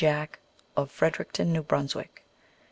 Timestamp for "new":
1.49-1.61